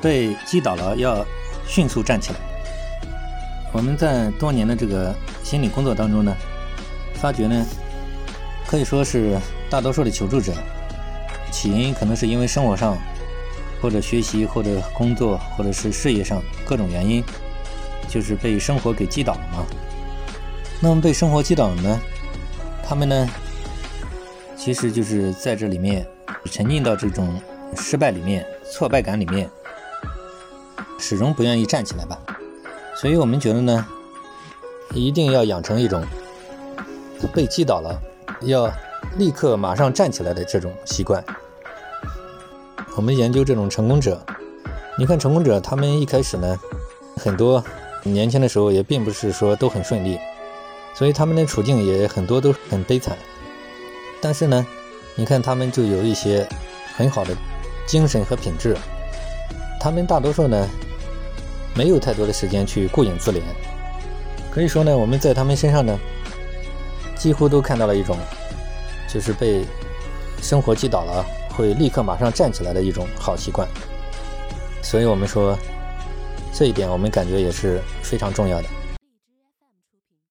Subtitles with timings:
[0.00, 1.24] 被击倒了要
[1.66, 2.38] 迅速站起来。
[3.72, 6.34] 我们在多年的这个心理工作当中呢，
[7.14, 7.64] 发觉呢，
[8.66, 9.38] 可以说是
[9.68, 10.52] 大多数的求助者
[11.52, 12.96] 起因可能是因为生活上
[13.80, 17.22] 或者学习或者工作或者是事业上各种原因，
[18.08, 19.64] 就是被生活给击倒了嘛。
[20.80, 22.00] 那么被生活击倒了呢，
[22.82, 23.28] 他们呢，
[24.56, 26.06] 其实就是在这里面
[26.46, 27.40] 沉浸到这种
[27.76, 29.48] 失败里面、挫败感里面，
[30.98, 32.18] 始终不愿意站起来吧。
[32.96, 33.86] 所以我们觉得呢，
[34.92, 36.04] 一定要养成一种
[37.32, 37.98] 被击倒了
[38.42, 38.70] 要
[39.16, 41.24] 立刻马上站起来的这种习惯。
[42.96, 44.20] 我们研究这种成功者，
[44.98, 46.58] 你看成功者他们一开始呢，
[47.16, 47.64] 很多
[48.02, 50.18] 年轻的时候也并不是说都很顺利，
[50.92, 53.16] 所以他们的处境也很多都很悲惨。
[54.20, 54.66] 但是呢，
[55.14, 56.46] 你看他们就有一些
[56.96, 57.34] 很好的
[57.86, 58.76] 精神和品质，
[59.80, 60.68] 他们大多数呢。
[61.72, 63.40] 没有太多的时间去顾影自怜，
[64.50, 65.96] 可以说呢，我们在他们身上呢，
[67.16, 68.18] 几乎都看到了一种，
[69.08, 69.64] 就是被
[70.42, 71.24] 生活击倒了
[71.56, 73.68] 会立刻马上站起来的一种好习惯。
[74.82, 75.56] 所以我们说，
[76.52, 78.68] 这一点我们感觉也是非常重要的。